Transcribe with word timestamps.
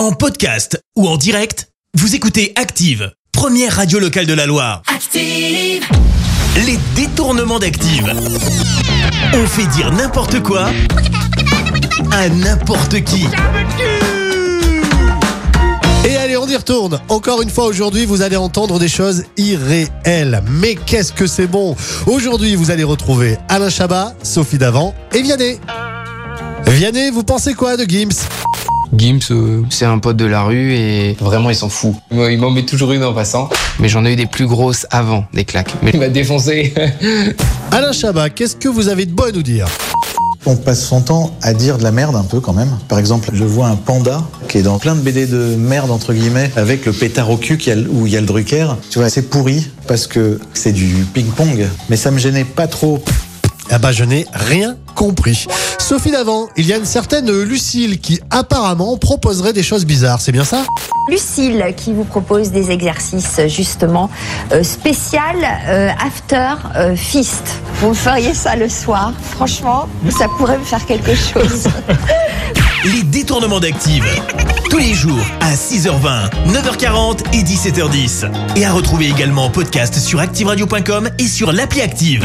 En 0.00 0.12
podcast 0.12 0.82
ou 0.96 1.06
en 1.06 1.18
direct, 1.18 1.68
vous 1.92 2.14
écoutez 2.14 2.54
Active, 2.56 3.12
première 3.32 3.76
radio 3.76 3.98
locale 3.98 4.24
de 4.24 4.32
la 4.32 4.46
Loire. 4.46 4.80
Active. 4.86 5.84
Les 6.64 6.78
détournements 6.96 7.58
d'Active. 7.58 8.10
On 9.34 9.46
fait 9.46 9.66
dire 9.66 9.92
n'importe 9.92 10.42
quoi 10.42 10.70
à 12.12 12.30
n'importe 12.30 13.04
qui. 13.04 13.26
Et 16.08 16.16
allez, 16.16 16.38
on 16.38 16.46
y 16.46 16.56
retourne. 16.56 16.98
Encore 17.10 17.42
une 17.42 17.50
fois 17.50 17.66
aujourd'hui, 17.66 18.06
vous 18.06 18.22
allez 18.22 18.36
entendre 18.36 18.78
des 18.78 18.88
choses 18.88 19.24
irréelles. 19.36 20.42
Mais 20.48 20.76
qu'est-ce 20.76 21.12
que 21.12 21.26
c'est 21.26 21.46
bon? 21.46 21.76
Aujourd'hui, 22.06 22.54
vous 22.54 22.70
allez 22.70 22.84
retrouver 22.84 23.36
Alain 23.50 23.68
Chabat, 23.68 24.14
Sophie 24.22 24.56
Davant 24.56 24.94
et 25.12 25.20
Vianney. 25.20 25.60
Vianney, 26.68 27.10
vous 27.10 27.22
pensez 27.22 27.52
quoi 27.52 27.76
de 27.76 27.84
Gims? 27.84 28.26
Gims, 28.96 29.20
euh, 29.30 29.62
c'est 29.70 29.84
un 29.84 29.98
pote 29.98 30.16
de 30.16 30.24
la 30.24 30.42
rue 30.42 30.74
et 30.74 31.16
vraiment 31.20 31.50
il 31.50 31.56
s'en 31.56 31.68
fout. 31.68 31.94
Moi, 32.10 32.32
Il 32.32 32.38
m'en 32.40 32.50
met 32.50 32.64
toujours 32.64 32.92
une 32.92 33.04
en 33.04 33.12
passant. 33.12 33.48
Mais 33.78 33.88
j'en 33.88 34.04
ai 34.04 34.12
eu 34.12 34.16
des 34.16 34.26
plus 34.26 34.46
grosses 34.46 34.86
avant, 34.90 35.24
des 35.32 35.44
claques. 35.44 35.72
Mais 35.82 35.92
il 35.94 36.00
m'a 36.00 36.08
défoncé. 36.08 36.74
Alain 37.70 37.92
Chabat, 37.92 38.30
qu'est-ce 38.30 38.56
que 38.56 38.68
vous 38.68 38.88
avez 38.88 39.06
de 39.06 39.12
beau 39.12 39.24
à 39.24 39.32
nous 39.32 39.42
dire? 39.42 39.66
On 40.46 40.56
passe 40.56 40.84
son 40.84 41.02
temps 41.02 41.36
à 41.42 41.52
dire 41.52 41.76
de 41.78 41.82
la 41.82 41.92
merde 41.92 42.16
un 42.16 42.24
peu 42.24 42.40
quand 42.40 42.54
même. 42.54 42.70
Par 42.88 42.98
exemple, 42.98 43.28
je 43.34 43.44
vois 43.44 43.66
un 43.68 43.76
panda 43.76 44.22
qui 44.48 44.58
est 44.58 44.62
dans 44.62 44.78
plein 44.78 44.96
de 44.96 45.00
BD 45.00 45.26
de 45.26 45.54
merde 45.54 45.90
entre 45.90 46.12
guillemets 46.14 46.50
avec 46.56 46.86
le 46.86 46.92
pétard 46.92 47.30
au 47.30 47.36
cul 47.36 47.58
qui 47.58 47.70
a 47.70 47.76
le- 47.76 47.88
où 47.90 48.06
il 48.06 48.12
y 48.12 48.16
a 48.16 48.20
le 48.20 48.26
Drucker. 48.26 48.66
Tu 48.90 48.98
vois, 48.98 49.10
c'est 49.10 49.28
pourri 49.30 49.68
parce 49.86 50.06
que 50.06 50.40
c'est 50.54 50.72
du 50.72 51.04
ping-pong, 51.12 51.66
mais 51.90 51.96
ça 51.96 52.10
me 52.10 52.18
gênait 52.18 52.44
pas 52.44 52.66
trop. 52.66 53.04
Ah 53.72 53.78
bah 53.78 53.92
je 53.92 54.04
n'ai 54.04 54.26
rien 54.32 54.76
compris. 54.96 55.46
Sophie 55.78 56.10
Davant, 56.10 56.48
il 56.56 56.66
y 56.66 56.72
a 56.72 56.76
une 56.76 56.84
certaine 56.84 57.30
Lucille 57.30 58.00
qui 58.00 58.20
apparemment 58.30 58.96
proposerait 58.96 59.52
des 59.52 59.62
choses 59.62 59.86
bizarres, 59.86 60.20
c'est 60.20 60.32
bien 60.32 60.44
ça? 60.44 60.64
Lucille 61.08 61.74
qui 61.76 61.92
vous 61.92 62.04
propose 62.04 62.50
des 62.50 62.70
exercices 62.70 63.40
justement 63.46 64.10
euh, 64.52 64.62
spécial 64.62 65.36
euh, 65.68 65.90
after 66.04 66.54
euh, 66.76 66.96
fist. 66.96 67.60
Vous 67.80 67.94
feriez 67.94 68.34
ça 68.34 68.56
le 68.56 68.68
soir, 68.68 69.12
franchement, 69.30 69.88
ça 70.10 70.26
pourrait 70.36 70.58
me 70.58 70.64
faire 70.64 70.84
quelque 70.86 71.14
chose. 71.14 71.68
Les 72.84 73.02
détournements 73.02 73.60
d'Active. 73.60 74.04
Tous 74.70 74.78
les 74.78 74.94
jours 74.94 75.20
à 75.40 75.54
6h20, 75.54 76.30
9h40 76.48 77.18
et 77.34 77.42
17h10. 77.42 78.30
Et 78.56 78.64
à 78.64 78.72
retrouver 78.72 79.08
également 79.08 79.46
en 79.46 79.50
podcast 79.50 79.98
sur 79.98 80.18
ActiveRadio.com 80.18 81.10
et 81.18 81.26
sur 81.26 81.52
l'appli 81.52 81.82
Active. 81.82 82.24